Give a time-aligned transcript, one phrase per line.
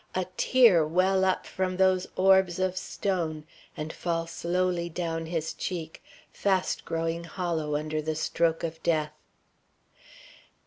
[0.15, 3.43] a tear well up from those orbs of stone
[3.77, 9.13] and fall slowly down his cheek, fast growing hollow under the stroke of death.